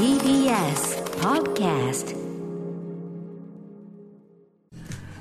[0.00, 2.16] TBS Podcast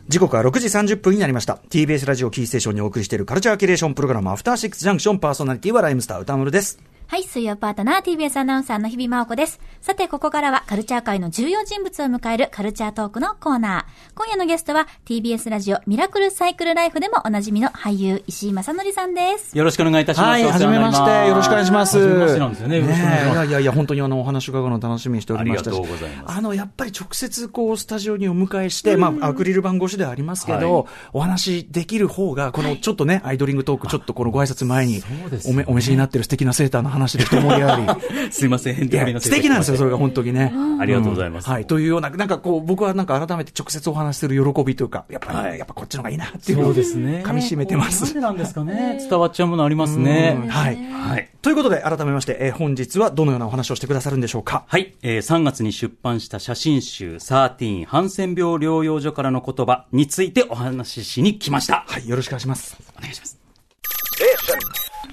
[0.07, 1.59] 時刻は6時30分になりました。
[1.69, 6.79] TBS ラジオキーステーションにお送りしているカルチャーキュレーションプログラムアフターシックスジャンクションパーソナリティはライムスター歌丸です。
[7.11, 9.59] はい、水曜パートナー TBS アナウンサーの日々真央子です。
[9.81, 14.13] さて、ここからはカルチャー界の重要人物を迎えるカルチャートークのコーナー。
[14.13, 19.57] 今夜のゲストは TBS ラジオミラクルサイクルライフでもおなじみの俳優石井正則さんです。
[19.57, 20.27] よろしくお願いいたします。
[20.27, 21.27] はい、はめまして。
[21.29, 21.97] よろしくお願いします。
[21.97, 22.77] はじめましてなんですよね。
[22.77, 23.37] よろしくお願いします。
[23.37, 25.73] やいやいや、本当にあの、お話伺うの楽しみにしておりましたし。
[25.73, 35.01] ありがとうございますあの、やっぱり直接こう、スタジオにお迎えして、まあ、アクリル板越しではありますけど、はいお話できる方が、このちょっとね、アイドリングトーク、ちょっとこのご挨拶前に
[35.47, 38.31] おめ、お召しになってる素敵なセーターの話で一盛り上がり。
[38.31, 40.53] すいません、変いや素敵なんですよ、それが本当にね。
[40.79, 47.23] ありがとうございますんはい、というような、なんかこう、僕はなんか改めて直接お話しする喜びというか、やっぱやっぱこっちの方がいいなっていうそうですね。
[47.25, 48.03] 噛み締めてます。
[48.03, 48.97] なんでなんですかね。
[49.09, 50.49] 伝わっちゃうものありますねうん。
[50.49, 50.75] はい。
[50.75, 51.29] はい。
[51.41, 54.65] ということで、改めまして、えー本日はどのようなお話をしてくださるんでしょうか？
[54.67, 61.85] はい、えー、3月に出版した写真集13ハンセン病療養所からの言葉についてお話ししに来ました。
[61.87, 62.77] はい、よろしくお願いします。
[62.97, 63.39] お願いします。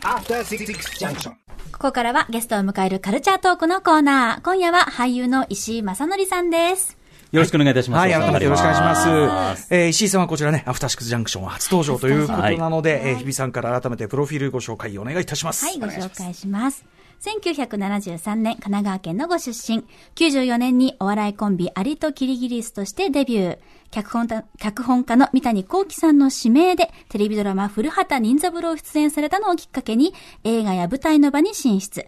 [0.07, 0.65] After Six
[1.05, 1.33] Junction
[1.73, 4.43] ここからはゲストを迎えるカルチャートークのコーナー。
[4.45, 6.97] 今夜は俳優の石井正則さんです。
[7.33, 7.99] よろしくお願いいたします。
[7.99, 9.63] はい、改めてよろしくお願いします。
[9.63, 9.75] す。
[9.75, 15.65] えー石井さんはこちらね、アフターシックスジャンクションは初登場ということなので、えー日比さんから改めてプロフィールご紹介お願いいたします。
[15.65, 16.85] はい、ご紹介します。
[17.21, 19.85] 1973年、神奈川県のご出身。
[20.15, 23.59] 94年にお笑いコンビ、アリとキリギリスとしてデビュー。
[23.91, 24.27] 脚本
[24.59, 30.15] 脚本家の三谷幸喜さんの指名で、テレビドラマ、古畑任三郎出演されたのをきっかけに、
[30.45, 32.07] 映画や舞台の場に進出。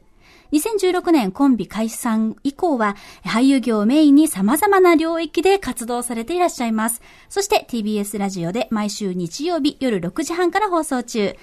[0.53, 7.03] 2016年コンビ解散以降は俳優業をメインに様々な領域で活動されていらっしゃいます。
[7.29, 11.37] そして TBS ラジオで毎週日曜日夜6時半から放送中。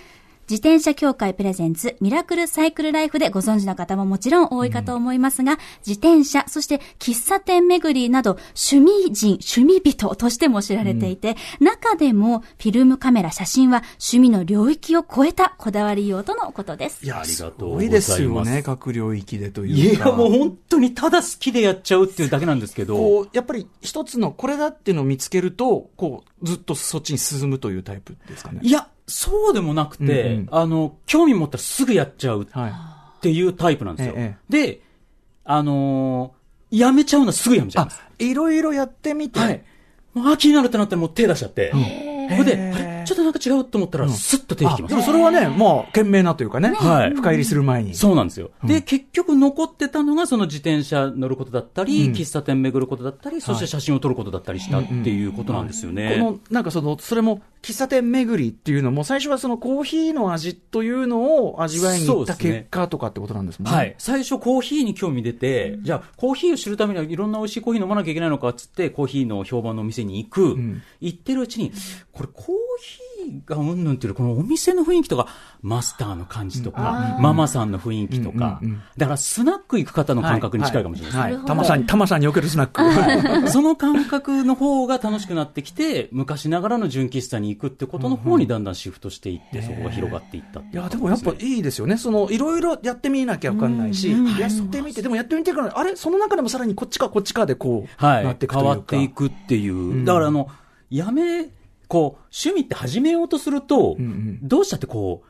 [0.50, 8.38] 自転車協会プレゼンツミラクルサイクルライフでご存知の方ももちろん多いかと思いますが、自転車、そして喫茶店巡りなど
[8.70, 17.08] 趣味人、趣味人としても知られていて、中でもフィルムカメラ、写真は趣味の領域を超えたこだわり用とのことですい。
[17.08, 20.10] や、ありすがとうございますごいですよね、各領域でといいうか。
[20.10, 22.96] や、もう本当にただ好きでやっちゃうっていうだけなんですけど。
[22.98, 28.60] こう、やっぱり一つのこれだっていうのを見つけると、こう、ずっとそっちに進むというタイプですかね。
[28.64, 34.14] いや、そうでもなくて、うんうんあの、興味持ったらすぐやっちゃうはっていうタイプなんですよ。
[34.16, 34.80] えで、
[35.44, 39.40] あのーやめちゃうのはすぐやめちゃいます。、いろいろやってみて。
[39.40, 39.64] はい。
[40.14, 41.72] もうあ、気になるってなったらもう手出しちゃって。
[41.72, 42.95] それで、あれ？
[43.06, 44.94] ちょっとなんか違うと思ったら、スッと手引きます。
[44.94, 46.74] あでもそれはね、まあ、賢明なというかね。
[46.74, 47.96] はい深入りする前に。
[47.96, 48.52] そうなんですよ。
[48.64, 56.18] で、結局残ってたのが、その自転車乗ることだったり、うん喫茶店巡ることだったり、そして写真を撮ることだったりしたっていうことなんですよね。
[56.20, 63.78] この、なんかその、それも、喫茶店巡りっていうのも、最初はそのコーヒーの味というのを味わいに行った結果とかってことなんですもんね。
[63.78, 63.96] はい。
[63.98, 70.42] 最初コーヒーに興味出て、じゃあコーヒーを知るためにはいろんな美味しいコーヒー飲まなきゃいけないのかっつって、コーヒーの評判のお店に行く。
[70.50, 71.72] ん行ってるうちに、
[72.12, 72.46] これコー
[72.82, 75.28] ヒーがうんぬんっていうよりこのお店の雰囲気とか、
[75.62, 78.62] マスターの感じとか、ママさんの雰囲気とか、
[78.98, 83.50] だからスナック行く方の感覚に近いかもしれないですさんに、たまさんにおけるスナック。
[83.50, 91.98] その感覚の方が楽しくなってきて、昔ながらの純喫茶に行くってことの方にだんだんシフトしていって、そこが広がっていったっていや、でもやっぱいいですよね。
[91.98, 95.96] その、いろいろやってみなきゃわかんないし、やってみて、でもやってみてから、あれ？
[95.96, 98.70] その中でもさらにこっちかこっちかでこう、はい、なっていくというか。
[98.70, 99.74] 変わっていくっていう。
[99.74, 100.48] んだからあの、
[100.90, 101.50] やめ、
[101.88, 104.40] こう、趣味って始めようとすると、うんうん。
[104.42, 105.28] どうしたってこう、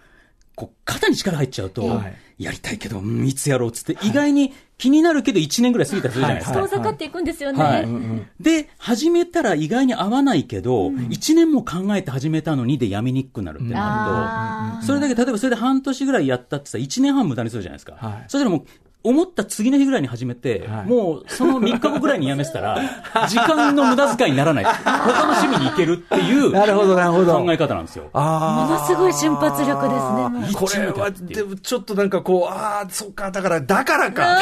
[0.56, 2.16] こう、肩に力入っちゃうと、はい。
[2.38, 6.60] やりたいけど、うんいつやろうっつって、意外に気になるけど1年ぐらい過ぎたりするじゃないですか。
[6.60, 6.70] はい。
[6.70, 7.64] 遠ざかっていくんですよね。
[7.64, 7.84] はい。
[7.84, 8.28] うんうん。
[8.42, 17.96] で、始めたら意外に合わないけど、1年も考えて始めたのにでやめにくくなるってなると、あーそれだけ例えばそれで半年ぐらいやったってさ、1年半無駄にするじゃないですか。
[17.96, 18.24] はい。
[18.28, 18.66] そしたらもう、
[19.06, 22.80] 思った次の日ぐらいに始めて、はいもうその3日後ぐらいにやめてたら、
[23.30, 24.66] 時間の無駄遣いにならない。
[24.66, 27.34] 他の趣味に行けるっていう なるほど、なるほど。
[27.34, 28.10] 考え方なんですよ。
[28.14, 30.60] あものすごい瞬発力ですね。
[30.60, 34.24] これは、でもちょっとなんかこう、ああ、そっか、だから、だからか。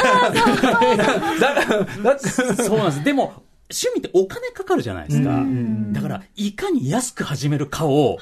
[2.00, 3.04] だだそうなんです。
[3.04, 3.34] でも、
[3.70, 5.42] 趣味ってお金かかるじゃないですか。
[5.92, 8.18] だから、いかに安く始めるかを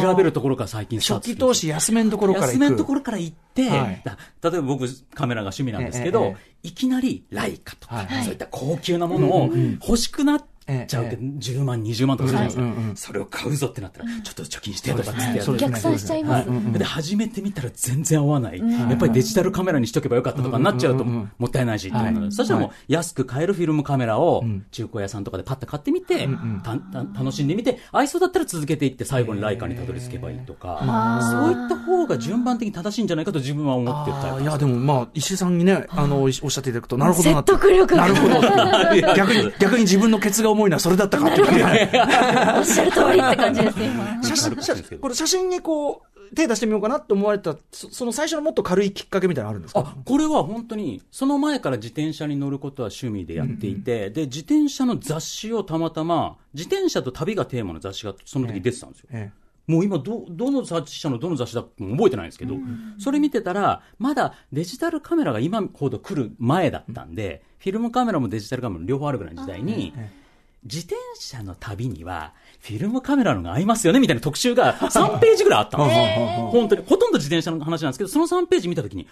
[0.00, 2.46] 調べるところから最近初期投資安めんところから。
[2.46, 4.02] 安めのところから行って、はい。
[4.04, 4.16] だ
[4.50, 8.24] 例えば僕カメラが趣味なんですけど、えええいきなりライカとか、はい。
[8.24, 9.50] そういった高級なものを
[9.82, 10.51] 欲しくなって、え
[10.88, 13.06] ちゃうけど、10万、20万とかするじゃないですか。
[13.08, 16.48] それを買うぞってなったら、ちょっと貯金してとかっつって逆算しちゃいます。
[16.48, 16.78] はい。
[16.78, 18.58] で、始めてみたら全然合わない。
[18.58, 21.92] やっぱりデジタルカメラにしとけばよかったとかになっちゃうと、もったいないし
[22.30, 24.64] そしたらもう安く買えるフィルムカメラをん。
[24.70, 26.28] 中古屋さんとかでパッと買ってみて、
[26.62, 34.42] たた楽しんでみて、合いそうだったら続けていって最後にライカにたどり着けばいいとか、そういった方が順番的に正しいんじゃないかと自分は思ってるタイプあー。
[34.42, 37.52] いや、でもまあ、石井さんにね、あの、おっしゃっていただくと、なるほどなって。
[37.52, 38.02] 説得力が。
[38.02, 39.14] なるほど。
[39.14, 41.40] 逆に、逆に自分のケツが重いのはそれだったかって。
[41.40, 41.90] いうね。
[42.56, 44.22] おっしゃる通りって感じです、今。
[44.22, 49.80] 写真、写これ写真にこう、手出してみようかなって思われた、そその最初のもっと軽いきっかけみたいなのあるんですか？
[49.80, 59.08] あ、これは本当に、その前から自転車に乗ることは趣味でやっていて、で、自転車の雑誌をたまたま、自転車と旅がテーマの雑誌がその時出てたんですよ。
[59.12, 59.30] え
[59.68, 62.56] もう今ど、どの雑誌社のどの雑誌だかも覚えてないんですけど、
[62.98, 69.92] それ見てたら、まだデジタルカメラが今ほど来る前だったんで、フィルムカメラもデジタルカメラも両方あるぐらいの時代に、
[70.64, 76.26] 自転車の旅には、フィルムカメラのが合いますよねみたいな特集が 3ページぐらいあったんですよ。
[76.50, 76.82] 本当に。
[76.86, 79.08] ほとんど自転車の話なんですけど、その3ページ見たときに、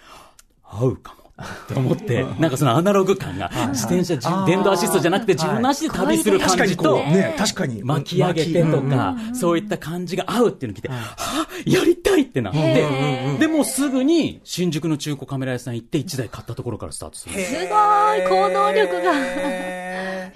[0.63, 1.20] 合うかも。
[1.39, 7.01] って思って、なんかそのアナログ感が、自転車、じ電動アシストじゃなくて自分の足で旅する確か感じと、
[7.37, 7.83] 確かに。
[7.83, 17.35] 巻き上げてとか、そういった感じが合うっていうのを聞いて、はぁ、やりたいってなって、で、もうすぐに新宿の中古カメラ屋さん行って1台買ったところからスタートする。
[17.35, 17.51] んです。
[17.53, 19.11] すごい、行動力が。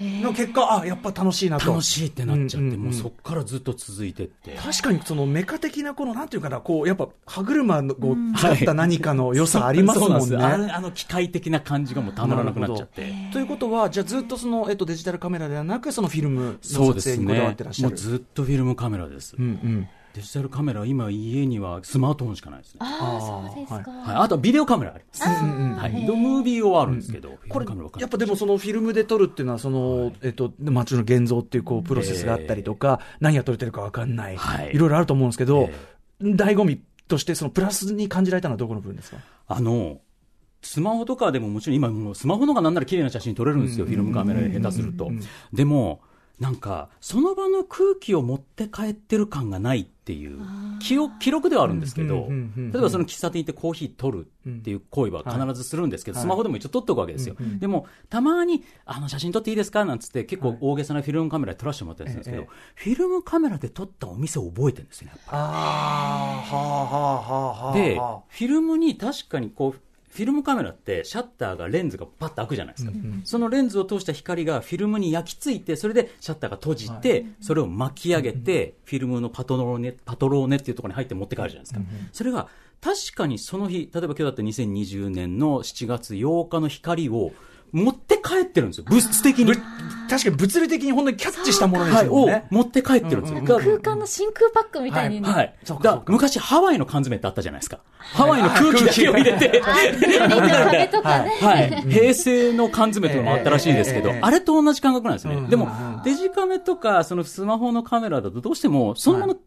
[0.00, 1.70] の結果、あ、やっぱ楽しいなと。
[1.70, 4.52] 楽しいってなっちゃって、もうそっからずっと続いてって。
[4.56, 10.36] 確かにそのメカ的なこの、なんていうかな、こう、やっぱ歯車のこう、使った何かの良さありますもんね。
[10.86, 13.12] の機械的な感じがもうたまらなくなっちゃって。
[13.32, 17.80] ということは、じゃあずっとその、えっと、デジタルカメラではなく、そのフィルムそうですの撮影にこだわっねてらっし。
[17.80, 17.88] ゃる。
[17.90, 19.36] もうずっとフィルムカメラです。
[19.38, 19.88] うんうん。
[20.14, 22.78] デジタルカメラ、今家にはスマートフォンしかないですね。
[22.80, 23.90] ああ、そうですか。
[23.90, 25.22] はい、あとはビデオカメラあります。
[25.22, 27.66] はい、ビデオムービー用はあるんですけど、これ
[27.98, 34.36] やっぱでもそのフィルムで撮るっていうのは、その、えっと、街の現像っていうこう、プロセスがあったりとか、何が撮れてるかわかんない。
[34.38, 35.74] はいいろいろあると思うんですけどえ、
[36.22, 39.18] 醍醐味として、そのプラスに感じられたのはどこの部分ですか？
[39.48, 39.98] あの、
[40.66, 45.10] スマホとかでももちろん今もうスマホの方がなんなら綺麗な写真撮れるんですよ、フィルムカメラで下手すると。
[45.52, 46.00] でも、
[46.40, 50.38] なんか、その場の空気を持って帰ってる感がないっていう、
[50.80, 56.26] 記憶記録ではあるんですけど、例えばその喫茶店行ってコーヒー取るっていう行為は必ずするんですけど、はい。
[56.26, 57.36] スマホでも一応撮っておくわけですよ。
[57.58, 65.44] でも、たまに、あの写真撮っていいですかなんつって結構大げさなフィルムカメラで撮らせてもらったりするんですけど、えフィルムカメラで撮ったお店を覚えてるんですよね、やっぱああ、
[66.42, 67.74] はあはあはあはあ。
[67.74, 69.80] で、フィルムに確かにこう、
[70.16, 72.92] フィルムカメラってシャッターがレンズがパッと開くじゃないですか、
[73.24, 81.80] そのレンズを通した光がフィルムに焼き付いてそれでシャッターが閉じて、それを巻き上げて、フィルムのパトローネパトローネっていうところに入って持って帰るじゃないですか、
[82.12, 82.48] それが
[82.80, 87.32] 確かにその日例えば今日だって2020年の7月8日の光を
[87.72, 88.84] 持って帰ってるんですよ。
[88.88, 89.52] 物質的に、ぶ
[90.08, 92.46] 確かに物理的に本当にキャッチしたものですはい、をよね。
[92.50, 95.30] 持って帰ってるんですよ、空間の真空パックみたいにね。
[95.30, 95.54] はい。
[95.64, 97.80] そうかだ昔ハワイの缶詰ってあったじゃないですか。
[97.98, 99.60] ハワイの空気だけを入れて。
[99.60, 99.82] は
[101.62, 101.90] い。
[101.90, 105.34] 平成の缶詰というのもあったらしいですけどええええ、あれと同じ感覚なんですね。
[105.34, 105.68] うんでも、
[106.04, 109.38] デジカメとか、そのスマホのカメラだとどうしても、そのままは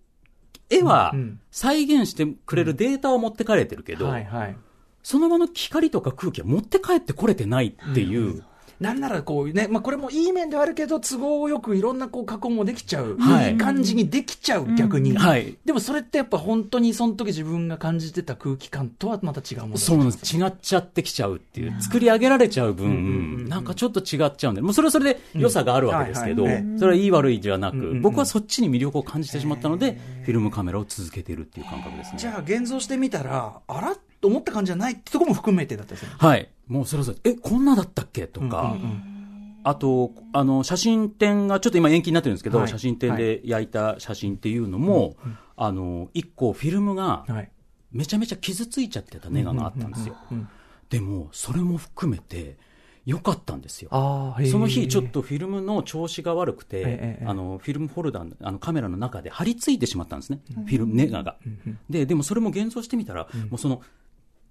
[0.70, 4.56] 絵はうん再現してくれるデータを持って帰れてるけど、はいはい。
[5.04, 8.44] その場の光とか空気は持って帰ってこれてないっていう、
[8.80, 13.18] なんならこうね、まあこれもいい面ではあるけど、都合よくいろんなこう加工もできちゃう。
[13.58, 15.18] 感じにできちゃう、逆に。
[15.18, 15.56] はい。
[15.66, 20.38] でもそれってやっぱ本当にその時自分が感じてた空気感とはまた違うものそうなんです。
[20.38, 26.46] 違っちゃってきちゃうっていう、作り上げられちゃう分、なんかちょっと違っちゃうんで、もうそれはそれで良さがあるわけですけど、
[26.78, 32.18] それはいい悪いじゃなく、んうん僕はそっちに魅力を感じてしまったので、フィルムカメラを続けているっていう感覚ですね。
[32.18, 36.06] じゃあ現像してみたら、あらと思った感じじゃないってところも含めてだったす。
[36.06, 36.50] はい。
[36.68, 38.28] もうそれぞれ、え、こんなだったっけ？
[38.28, 38.76] とか、
[39.64, 42.68] あと、あの、写真展がちょっと今延期になってるんですけど、はい。
[42.68, 45.16] 写真展で焼いた写真っていうのも、
[45.56, 47.52] あの、一個フィルムがはい。
[47.92, 50.16] めちゃめちゃ傷ついちゃってたネガがあったんですよ。
[50.90, 52.58] でも、それも含めて、
[53.06, 53.90] 良かったんですよ。
[54.52, 61.38] その日、ちょっとフィルムの調子が悪くて、ええあのフィルムホルダーのあのカメラの中で張り付いてしまったんですね、フィルムネガが。
[61.90, 63.82] で、でもそれも現像してみたら、もうその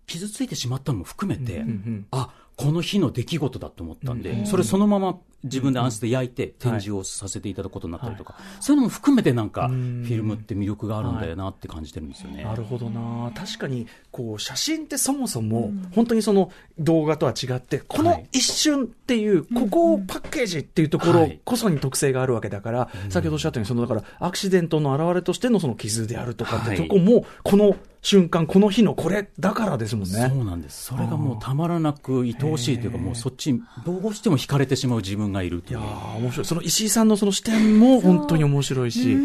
[0.09, 1.65] 傷ついてしまったのも含めて、
[2.11, 12.43] あこの日の出来事だと思ったんで、それそのまま自分で暗室で焼いて展示をさせていただくことになったりとか、そういうのも含めてなんか、フィルムって魅力があるんだよなって感じてるんですよね。
[12.43, 13.31] なるほどな。
[13.33, 16.51] 確かにこう写真ってそもそも本当にその
[16.81, 26.77] 動画とは違ってこの一瞬っていうここをパッケージっていうところこそに特性があるわけだから先ほどおっしゃったようにそのだからアクシデントの表れとしてのその傷であるとかってはい。
[26.77, 30.29] とこもこの瞬間、この日のこれだからですもんね。
[30.29, 30.85] そうなんです。
[30.85, 35.79] それがもうたまらなく愛おしいというか、もうそっちにどうしても惹かれてしまう自分がいるという。
[35.79, 36.47] いやー面白い。
[36.47, 39.17] その石井さんのその視点も本当に面白いし、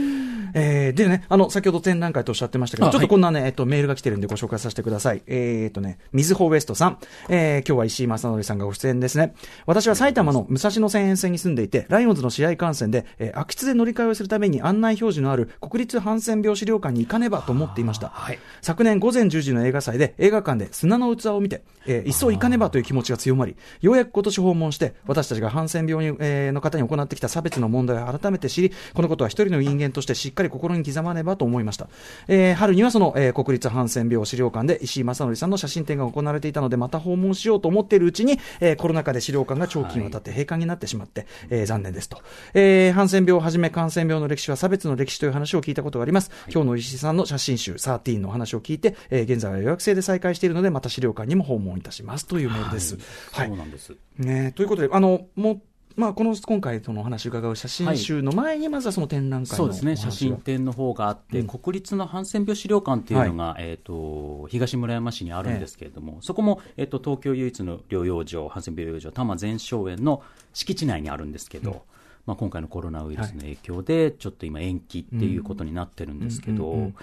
[0.53, 5.21] えーでね、あの、先ほど展覧会とおっしゃってましたけど、あちょっとこんなね、えっと、メールが来てるんでご紹介させてください。
[5.27, 6.97] えーっとね、みずほウエストさん、
[7.29, 9.33] えー今日は石井正則さんがご出演ですね。
[9.65, 18.09] 私は埼玉の武蔵野線沿線に住んでいて、ライオンズの試合観戦で、えー空き地で乗り換えをするために案内表示のある国立ハンセン病資料館に行かねばと思っていました。
[18.09, 31.87] はい昨年午前10時の映画祭で映画館で砂の器を見て、えー一層行かねばという気持ちが強まり、ようやく今年訪問して、私たちがハンセン病に、えーの方に行ってきた差別の問題を改めて知り、このことは一人の人間としてしっかり心に刻まねばと思いました。
[32.27, 42.21] えー春にはその、えー国立ハンセン病資料館で石井正則さんの写真展が行われていたので、また訪問しようと思っているうちに、えーコロナ禍で資料館が長期にわたって閉館になってしまって、えー残念ですと。
[42.53, 46.31] えーハンセン病をはじめ感染病の歴史は差別の歴史という話を聞いたことがあります。
[46.51, 52.97] 今日の石井さんの写真集13のお話を聞いて、えー現在は予約制で再開しているので、また資料館にも訪問いたしますというメールです。
[53.31, 53.47] はい。
[53.47, 53.93] そうなんです。
[54.17, 55.61] ね、ということで、あの、もう、
[55.95, 61.47] まあ、この、今回、そのお話を伺う写真集の前に、まずはその展覧会のそうですね、写真展の方があって、うん。
[61.47, 70.23] 国立のハンセン病資料館っていうのが、えっ、と、東村山市にあるんですけれども、そこも、えっ、と、東京唯一の療養所、ハンセン病療養所、多摩全生園の
[70.53, 71.83] 敷地内にあるんですけど、
[72.25, 76.79] まあ、今回のコロナウイルスの影響で、ちょっと今延期っていうことになってるんですけど、うん。
[76.79, 76.85] うん。
[76.85, 76.95] うん。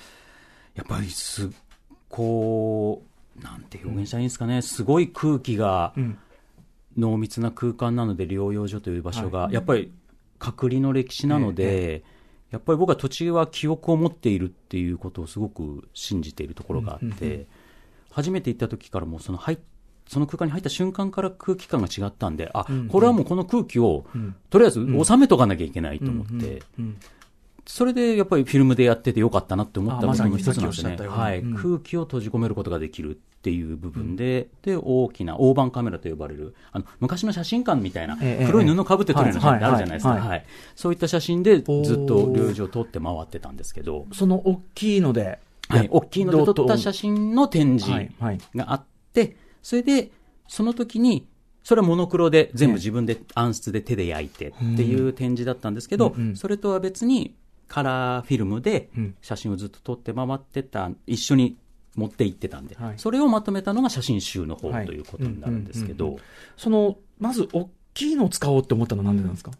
[0.74, 1.48] やっぱりすっ
[2.10, 3.02] こ
[3.38, 6.18] う、なんて表現したらいいんですかね、すごい空気がん
[6.96, 9.92] 濃密な空間なので、療養所という場所が、やっぱり
[10.38, 12.02] 隔離の歴史なので、
[12.50, 17.46] やっぱり僕は土地は記憶を持っているっていうことをすごく信じているところがあって、
[18.10, 19.58] 初めて行った時からもうその入っ
[20.10, 24.06] その空間に入った瞬間から空気感が違ったんで、あ、これはもうこの空気を、
[24.50, 26.96] とりあえず収めとかなきゃいけないと思って、うん
[27.66, 30.18] それでやっぱりフィルムでやっててよかったなって思ったの一
[30.52, 30.96] つなんですね。
[31.06, 31.54] はい、うん。
[31.54, 40.10] 空気を閉じ込めることができるっていう部分で、で、大きな大判カメラと呼ばれる、あの、昔の写真館みたいな、ええ黒い布かぶって撮る写真ってあるじゃないですか。
[40.10, 40.44] はい。
[40.76, 45.38] そういった写真でずっと療養所を撮って回ってたんですけど、その大きいので、
[45.70, 48.10] はい、大きいので撮った写真の展示
[48.54, 50.10] があって、それで、
[50.46, 51.26] その時に、
[51.64, 57.34] それはモノクロで全部自分で暗室で手で焼いてっていう展示だったんですけど、それとは別に
[57.68, 59.14] カラーフィルムでうん。
[59.22, 61.56] 写真をずっと撮って回ってた、一緒に
[61.96, 62.94] 持って行ってたんで、はい。
[62.98, 64.86] それをまとめたのが写真集の方はい。
[64.86, 66.18] ということになるんですけど、
[66.56, 69.50] その、まず、大きいのを使おうって思ったのはなんでなんですか、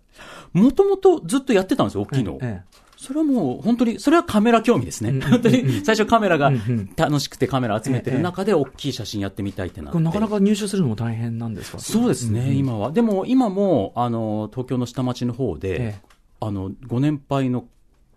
[0.53, 2.39] もともとずっとやってたんですよ、大きいのを。
[2.43, 2.63] え
[2.97, 5.09] それはもう本当に、それはカメラ興味ですね。
[5.09, 6.53] うん本当に最初カメラが
[6.97, 9.99] 楽しくてカメラ集めてる中で大きい写真やってみたいってなって。
[9.99, 11.79] なかなか入手するのも大変なんですか？
[11.79, 12.93] そうですね、今は。
[12.93, 16.01] でも今も、あの、東京の下町の方で、ええ。
[16.41, 17.65] あの、ご年配の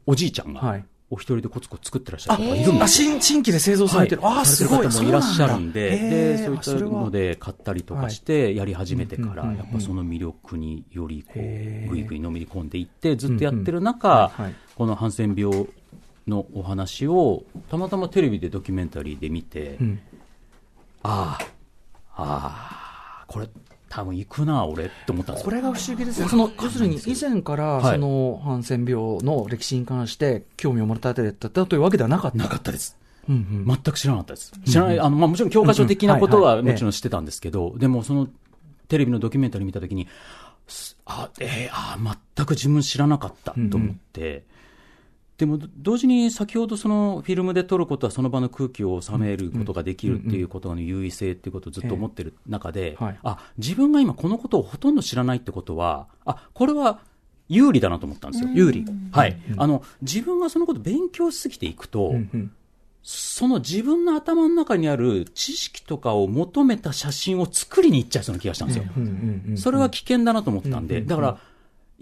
[0.05, 3.12] おじいちゃんがはい、お一人でコツコツ作ってらっしゃる方がいるんあ、ですよ。
[3.12, 4.25] 新、新規で製造されてる。
[4.25, 4.88] ああ、すごい。
[4.88, 14.55] 方もいらっしゃるんで、そうなんだで、そういったので買ったりとかしてやり始めてから、やっぱその魅力によりこう、ぐいぐいのめり込んでいって、ずっとやってるうん中、はいはい。
[14.75, 15.67] このハンセン病
[16.27, 20.00] のお話を、たまたまテレビでドキュメンタリーで見て、うん。
[21.03, 21.38] あ
[22.15, 23.48] あ、ああ、これ、
[23.96, 25.46] 多分行くな、俺って思ったんですよ。
[25.46, 26.28] これが不思議ですね。
[26.28, 32.38] その、要するに以前から、はいその、ハンセン病の歴史に関して興味を持たれてたというわけではなかった。
[32.38, 32.98] なかったです。
[33.30, 34.52] うんうん全く知らなかったです。
[34.66, 38.28] 知らない、あの、まあ、もちろん教科書的なことうんうんはもちろん知ってたんですけど、でもその
[38.88, 40.08] テレビのドキュメンタリー見たときに、
[40.68, 44.44] すあ、えーあー、全く自分知らなかったと思って、
[45.38, 57.00] でもど同時に先ほどそのフィルムで撮ることはその場の空気を収めることができるっていうことの優位性っていうことをずっと思ってる中で、あ、自分が今このことをほとんど知らないってことは、あ、これは
[57.50, 58.50] 有利だなと思ったんですよ。
[58.54, 58.86] 有利。
[59.12, 59.38] はい。
[59.58, 62.13] あの、自分がそのことを勉強しすぎていくと、
[63.02, 68.86] その自分の頭の中にある知識とかを求めた写真を作りに行っちゃいそうな気がしたんですよ。
[69.58, 71.38] それは危険だなと思ったんで、うんだから、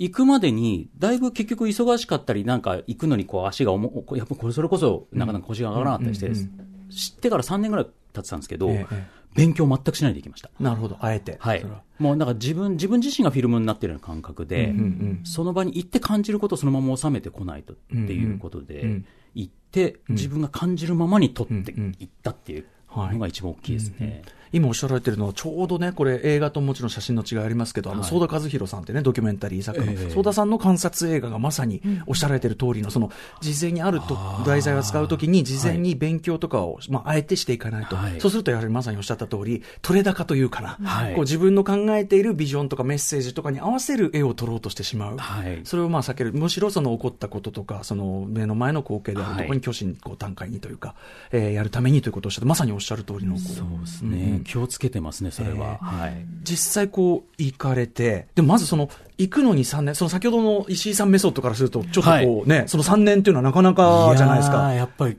[0.01, 6.35] 行くまでに、だいぶ結局忙しかったり、なんか行くのにこう足が重やっぱこれそれこそなかなか腰が上がらなかったりして、うん。
[6.35, 6.89] うん。
[6.89, 10.49] 知ってから3年ぐらい経ってたんですけど、えええ勉強全くしないで行きました。
[10.59, 11.37] なるほど、あえて。
[11.39, 11.63] はい。
[11.99, 19.05] もうなんか自分、自分自身がフィルムになってるような感覚で、うんうんその場に行って感じることをそのまま収めてこないとっていうことで、うんうん。
[19.35, 21.95] 行って自分が感じるままに撮ってうんうん。
[21.99, 24.23] いったっていうのが一番大きいですね。
[24.53, 28.09] 今おっしゃられてるのは、ちょうどね、これ、映画ともちろん写真の違いありますけど、あの、はい。
[28.09, 30.09] 相田和弘さんってね、ドキュメンタリー作家の、ええ。
[30.09, 38.19] 相田さんの観察映画がまさにおっしゃられてる通りの、その、事前にあると題材を使うときに、事前に勉強とかを、まあ、あえてしていかないと、はい。
[38.19, 41.13] そうすると、やはりまさにおっしゃった通り、取れ高というかな、はい。
[41.13, 45.17] こう自分の考えているビジョンとかメッセージとかに合わせる絵を撮ろうとしてしまう。
[45.17, 45.61] はい。
[45.63, 46.33] それをまあ避ける。
[46.33, 50.95] むしろその起こったこととか、その目の前の光景であるところに虚心こう段階にというか、
[51.31, 53.37] えーやるためにということをおっしゃって、まさにおっしゃる通りの。
[53.37, 55.77] そうですね、気をつけてますね、それは。
[55.81, 56.25] はい。
[56.43, 64.67] 実際こう行かれて、でもまずその行くのに3年、その先ほどの石井さんメソッドからすると、ちょっとこうね、その3年っていうのはなかなかじゃないですやか。
[64.67, 65.17] ーやっぱり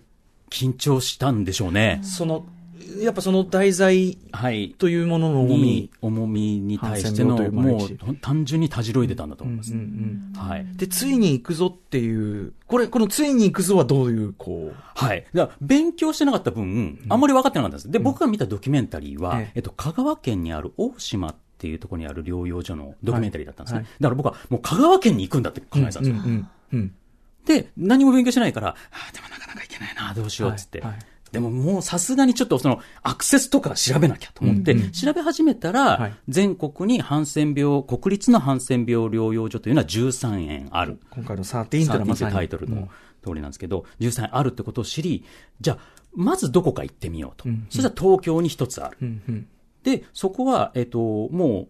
[0.50, 2.00] 緊張したんでしょうね。
[2.02, 2.44] その、
[3.00, 4.74] やっぱその題材はい。
[4.78, 5.90] というものの重みに。
[6.00, 9.72] 重みに対しての、もう単純にたじろいでたんだと思います。
[9.72, 10.66] うんうんはい。
[10.76, 15.24] で、ついに行くぞっていう、これ、このついに行くぞはどういう、こう、はい。
[15.32, 17.90] だ勉強してなかった分、あんまり分かってなかったんです。
[17.90, 23.80] で、僕が見たドキュメンタリーは、えええっと、香川県にある大島っていうところにある療養所のドキュメンタリーだったんですね。
[23.80, 26.16] はいだから僕はもう香川県に行くんだって考えてたんですよ。
[26.16, 26.94] うんうんうん
[27.44, 28.76] で、何も勉強してないから、あ
[29.08, 30.80] あ、でもなかなかいけないな、どうしようっつって。
[30.80, 31.00] はいはい
[31.32, 40.98] でももうさすがにちょっとそのアクセスとか調べなきゃと思って、調べ始めたら、はい全国にハンセン病、国立のハンセン病療養所というのは13園ある。
[41.10, 42.32] 今回の13というのはまさに。
[42.32, 42.88] タイトルうんの
[43.22, 45.24] 通りなんですけど、13あるってことを知り、
[45.60, 45.78] じゃあ、
[46.14, 47.48] まずどこか行ってみようと。
[47.70, 49.46] そしたら東京に一つある。
[49.84, 50.98] で、そこは、えっ、と、
[51.30, 51.68] もう、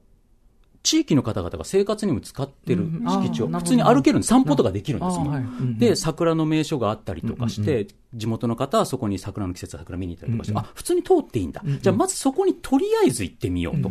[0.83, 4.29] 地域の方々が生活にも使ってるうん敷地を、普通に歩けるんです。
[4.29, 11.63] 散歩とかできるんですもんで、桜の名所があったりとかして、地元の方はそこに桜の季節は桜見に行ったりとかして、うんあ、普通に通っていいんだ。
[11.81, 13.91] じゃあ、まずそこにとりあえず行ってみようと。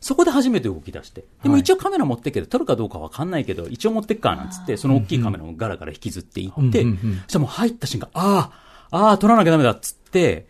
[0.00, 1.24] そこで初めて動き出して。
[1.42, 1.60] でもはい。
[1.62, 6.96] 一応カメラ持ってっけど、撮るかどうかわかんないけど、一応持ってっか、なんつって、その大きいカメラをガラガラ引きずっていって、そし
[7.28, 8.50] たらもう入った瞬間、あ
[8.90, 10.01] あ、ああ、撮らなきゃダメだっつって、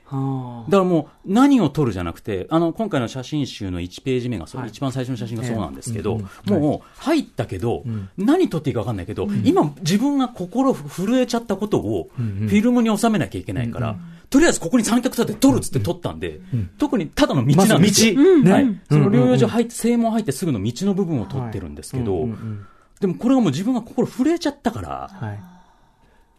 [0.05, 4.71] はだからもう何を撮るじゃなくて、あの、今回の写真集の1ページ目がそう、はい。
[4.71, 6.55] 一番最初の写真がそうなんですけど、ええ。
[6.55, 6.63] うん。
[6.63, 8.09] もう入ったけど、ん。
[8.17, 12.49] 何撮っていいか分かんないけど、今自分が心震えちゃったことをフんうん。
[12.49, 13.97] ィルムに収めなきゃいけないから、
[14.31, 16.41] とりあえずここに三脚立てて撮るっつって撮ったんで、
[16.79, 18.15] 特にただの道なんですよ。
[18.15, 18.43] 道。
[18.43, 18.53] ね。
[18.53, 18.81] はい。
[18.89, 19.23] そのうんうん。
[19.23, 22.67] うん療養所入って、正門入ってすぐの道の部分を撮ってるんですけど、うんうんうん。
[23.01, 25.52] でもこれがもう自分が心震えちゃったから、はい。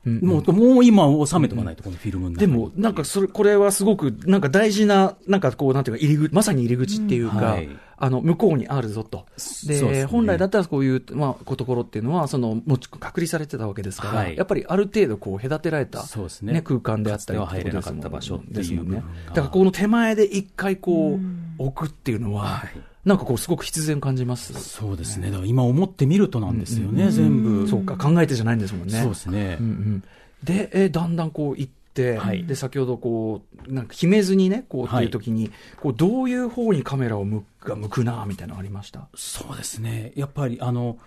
[0.05, 7.43] うんもう、もう今収めておかないと、このフィルムでも、なんかそれ、これはすごく、なんか大事な、なんかこう、なんていうか、入り口、まさに入り口っていうか、うん。
[7.43, 7.69] はい。
[7.95, 9.25] あの、向こうにあるぞと。
[9.65, 10.05] で、ね。
[10.05, 14.36] 本来だったらこういう、まあ、ところっていうのは、その、もち隔離されてたわけですから、はい。
[14.36, 16.62] やっぱりある程度こう、隔てられた、そうですね。
[16.62, 24.53] 空間であったり入れなかった場所っていうですもんねだからこの手前で一回こう、置くっていうのは、はいなんかこう、すごく必然感じます。
[24.53, 25.29] そうですね。
[25.29, 27.67] だから今思ってみるとなんですよね、全部。
[27.67, 29.01] そうか、考えてじゃないんですもんね。
[29.01, 30.03] そうですねうんうん、
[30.43, 39.07] で、えーだんだんこう行って、はいで、先ほどこう、なんか決めずにね、こうっていう時に、こう、どういう方にカメラを向くが向くな、みたいなのありました？
[39.15, 40.12] そうですね。
[40.15, 40.98] やっぱり、あの、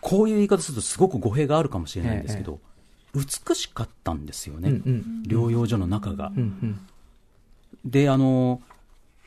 [0.00, 2.60] こういう言い方するとすごく語弊があるかもしれないんですけど、
[3.14, 4.70] 美しかったんですよね。
[4.70, 6.32] うんうん療養所の中が。
[6.36, 6.80] うんうん
[7.84, 8.62] で、あの、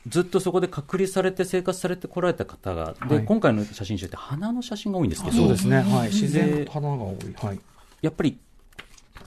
[0.08, 6.08] ずっとそこで隔離されて生活されてこられた方が、で、はい今回の写真集って花の写真が多いんですけど、そうですね、はい。
[6.10, 7.46] 自然での花が多い。
[7.46, 7.60] はい。
[8.02, 8.38] やっぱり、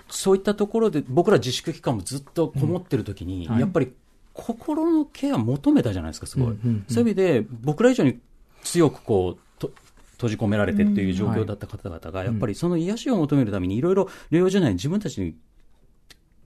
[0.09, 3.93] そういったところで、僕ら自粛期間もずっとこもってる時に、うんはいやっぱり
[4.33, 6.49] 心のケア求めたじゃないですか、すごい。
[6.49, 8.21] うんうんうんそういう意味で、僕ら以上に
[8.62, 9.73] 強くこう、と
[10.12, 15.35] 閉じ込められてっていう状況だった方々が、やっぱりその癒しを求めるために、いろいろ療養所内に自分たちに、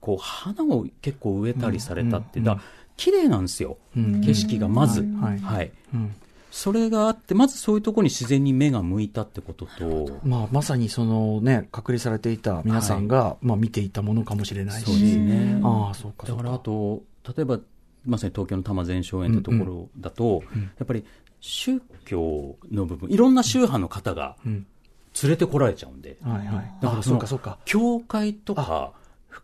[0.01, 2.63] こう、花を結構植えたりされたって、うんだから
[2.97, 3.77] 綺麗なんですよ。
[3.95, 5.01] うん景色がまず。
[5.01, 5.71] はいはい。
[5.93, 6.15] うん
[6.51, 14.85] それがあって、まずそういうところに自然に目が向いたってことと、まあ、まさにそのね、隔離されていた皆さんが、まあ、見ていたものかもしれないし。
[14.85, 15.59] そうですね。
[15.61, 16.25] ああ、そうか。
[16.25, 17.03] だからあと、
[17.35, 17.59] 例えば、
[18.05, 21.03] まさに東京の多摩前哨園ってところだと、やっぱり
[21.41, 24.65] 宗教の部分、いろんな宗派の方がうん。
[25.23, 26.73] 連れてこられちゃうんで、はいはい。
[26.81, 27.57] あだからそのそうかそうか。
[27.65, 28.93] 教会とか、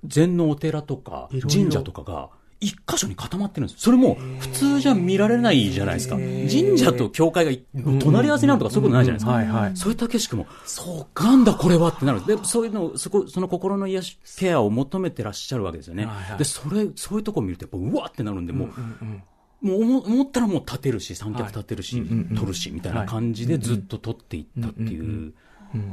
[0.06, 2.30] 禅のお寺とか神社とかが、
[2.62, 6.16] 一箇所に固まってるんですそれも普通じゃ見られないじゃないですか。
[6.16, 9.32] 神社と教会がい隣り合わせになるとかそういうことないじゃないですか。
[9.32, 9.72] はいはい。
[9.76, 12.24] そういった景色も、そうなんだこれはってなる。
[12.26, 16.06] で、そういうのを、そこ、その心の癒し、ケアを求めてらっしゃるわけですよね。
[16.06, 16.38] はいはい。
[16.38, 19.24] で、それ、そういうとこを見ると、やっぱ、うわってなるんで、もう、うん
[19.62, 22.36] もう思思ったらもう立てるし、三脚立てるし、はいうんうんうん。
[22.36, 25.34] 撮るし、みたいな感じでずっと撮っていったっていう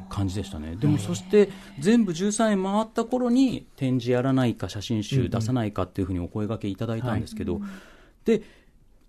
[0.08, 0.76] 感じでしたね。
[0.76, 7.60] でもそして、全部13円回った頃に展示やらないか、写真集出さないかっていうふうにお声掛けいただいたんですけど、
[8.24, 8.42] で、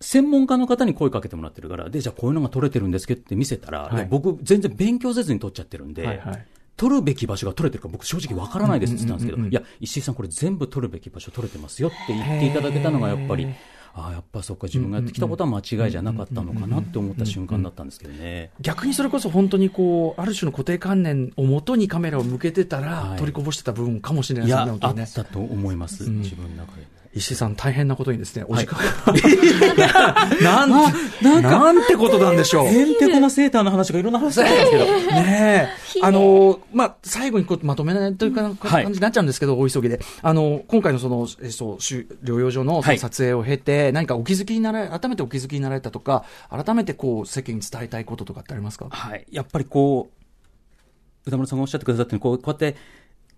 [0.01, 4.07] 専門家の方に声かけてもらってるから、で、じゃあこういうのが撮れてるんですけどって見せたら、はい。
[4.09, 6.45] 僕全然勉強せずに撮っちゃってるんで、はいはい。
[6.77, 9.53] 撮るべき場所が撮れてるか僕正直わからないですって言ったんですけど、うんうんうんうん。
[9.53, 13.47] いや、石井さんこれ全部撮るべき場所撮れてますよって言っていただけたのがやっぱり、
[13.93, 18.51] ああ、やっぱそっか、自分がやってきたことは間違いじゃなかったのかなって思った瞬間だったんですけどね。
[18.61, 25.13] 逆にそれこそ本当にこう、ある種の固定観念をもとにカメラを向けてたら、はい取りこぼしてた部分かもしれないいですね、や、あっ。
[25.13, 26.98] たと思います、自分の中で。
[27.19, 28.79] 石井さん、大変なことにですね、おはい時間、
[30.41, 32.67] なんて、なんてことなんでしょう。
[32.67, 34.85] へんてこなセーターの話がいろんな話だったんですけど。
[34.85, 35.99] ねえ。
[36.01, 39.99] あの、まあ、最後にこうまとめないというか、はい感じになっちゃうんですけど、お急ぎで。
[40.21, 48.87] あの、今回のその、えそう、収療養所の撮影を経て、何かお気づきになられ、改めてお気づきになられたとか、改めてこう、世間に伝えたいこととかってありますか？
[48.89, 49.25] はい。
[49.31, 52.77] やっぱりこう、歌丸さんがおっしゃってくださったように、こうこうやって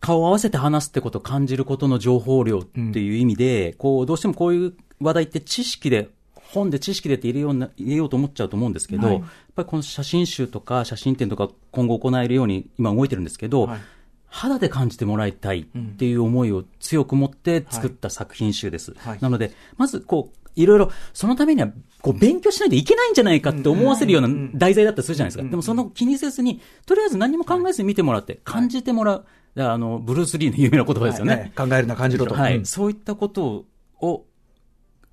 [0.01, 9.15] 顔を合わせて話すってことを感じることの情報量っていう意味で、こう、どうしてもこういう話題って知識で、本で知識でって入れような、入れようと思っちゃうと思うんですけど、はい。
[9.17, 9.23] やっ
[9.55, 13.79] ぱりこの写真集とか写真展とか今後行えるように今動いてるんですけど、はい。
[14.27, 18.93] 肌で感じてもらいたいっていう思いを強く持って作った作品集です。
[18.97, 19.17] はい。
[19.21, 21.69] なので、まずこう、いろいろ、そのためには、
[22.01, 25.49] こう、勉強しないといけないんじゃないかって思わせるような題材だったりするじゃないですか。
[25.49, 29.25] でもその気にせずに、とりあえず何も考えずに見てもらって、感じてもらう。
[29.55, 31.51] だからあの、ブルース・リーの有名な言葉ですよね。
[31.55, 32.35] はい考えるな、感じろと。
[32.35, 32.65] はい、うん。
[32.65, 33.65] そういったこと
[33.99, 34.25] を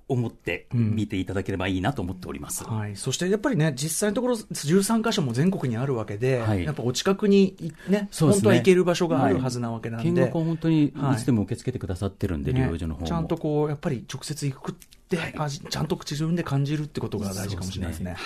[0.09, 2.63] 思って見ていただければいいなと思っております。
[2.63, 6.63] はい、そしてやっぱりね、実際のところ、13箇所も全国にあるわけで、はい。
[6.63, 8.09] やっぱお近くにいね、ね。
[8.11, 11.17] 本当は行ける場所があるはずなわけなんで、見学を本当にいはい。
[11.17, 12.61] つでも受け付けてくださってるんで、ね。
[12.65, 13.07] 療養所の方も。
[13.07, 14.75] ちゃんとこう、やっぱり直接行く
[15.17, 18.11] って、あじちゃんと自分で感じるってことが大事かもしれないですね。
[18.13, 18.17] は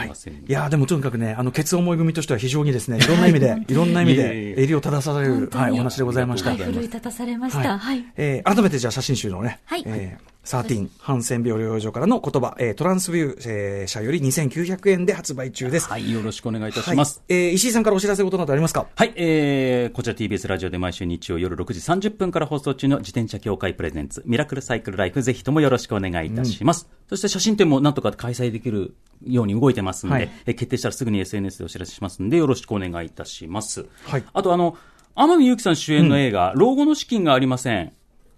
[0.00, 0.02] い。
[0.02, 0.34] いいません。
[0.34, 6.50] いやーでもとにかくね、あの、ケツ思い組としては非常にですね、いろんな意味で、 いろんな意味で、襟を正される、はい、お話でございました。
[6.50, 7.78] はい立たされました。
[7.78, 8.04] はい。
[8.16, 15.88] えー改めてじゃあ写真集のね、はいえー、13、ハンセン病療養所からの言葉、えートランスビュー、えー社より2900円で発売中です。
[15.88, 17.22] はい、よろしくお願いいたします。
[17.28, 18.86] はいえー石井さんからお知らせことなどありますか？
[18.94, 26.88] はい、えー、こちら TBS ラジオで毎週日曜夜6時30分から放送中の自転車協会プレゼンツ、ミラクルサイクルライフ、ぜひともよろしくお願いいたします。
[27.08, 28.94] そして写真展もなんとか開催できる
[29.26, 33.86] ように動いてますんで、はいえー決定したらすぐに SNS でお知らせしますんで、よろしくお願いいたします。
[34.04, 34.76] はいあとあの、
[35.14, 37.92] 天海祐希さん主演の映画、老後の資金がありません。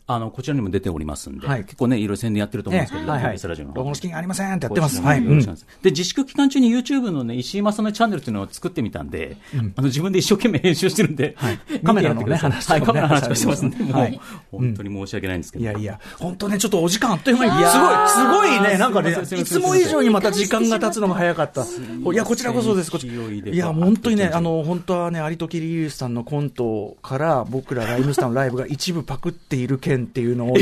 [0.09, 1.65] あの、こちらにも出ておりますんで、はい。
[1.65, 3.39] 結構ね、いろいろ宣伝やってると思うんですけど、はいはい。
[3.43, 3.77] ラジオの方。
[3.79, 5.01] ロゴの資金がありませんってやってます。
[5.01, 5.25] は、はい。
[5.25, 9.37] で、自粛期間中に YouTube のね、石井正のチャンネルっていうのを作ってみたんで、
[9.77, 11.37] あの、自分で一生懸命編集してるんで、
[11.69, 14.21] 見てカメラのね話はい、カメラの話とかしてますんで、もう、はい。
[14.53, 15.65] 本当に申し訳ないんですけど。
[15.65, 21.65] いやいや、本当ね、ちょっとお時間あっという間に、すごい、すごいね、なんかね、すいつも以上にまた時間が経つのが早かった。
[21.65, 30.57] いや、こちらこそです、こち勢いや、本当にね、あの、本当はね、有時リリースさんのコントから、僕らライムスターのライブが一部パクっている件っていうのを、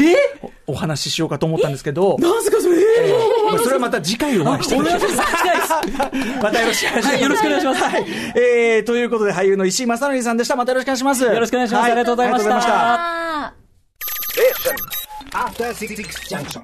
[0.66, 2.76] おお話ししようかと思ったんですけど、なんすかそれ？
[3.50, 4.90] まあそれはまた次回をお願いしてます。
[6.42, 7.06] またよろしくお願いします。
[7.08, 7.82] はいよろしくお願いします。
[7.82, 8.04] はい。
[8.36, 10.56] えー、ということで、俳優の石井正則さんでした。
[10.56, 11.22] またよろしくお願いします。
[11.24, 11.80] よろしくお願いします。
[11.80, 12.54] はありがとうございました。
[12.56, 12.84] ありがとうご
[14.64, 16.58] ざいました。
[16.58, 16.62] あ